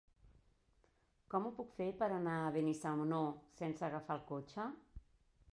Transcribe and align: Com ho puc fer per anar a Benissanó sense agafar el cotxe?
Com 1.33 1.45
ho 1.45 1.51
puc 1.59 1.75
fer 1.81 1.87
per 2.01 2.09
anar 2.17 2.39
a 2.39 2.49
Benissanó 2.57 3.23
sense 3.63 3.89
agafar 3.91 4.21
el 4.21 4.29
cotxe? 4.35 4.71